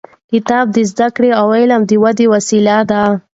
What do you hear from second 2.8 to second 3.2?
ده.